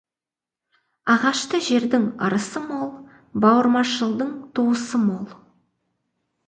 [1.15, 2.91] Ағашты жердің ырысы мол,
[3.45, 5.35] бауырмашылдың туысы мол.